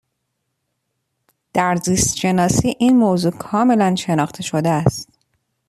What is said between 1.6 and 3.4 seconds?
زیست شناسی این موضوع